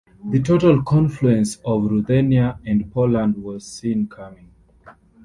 [0.31, 4.49] The total confluence of Ruthenia and Poland was seen coming.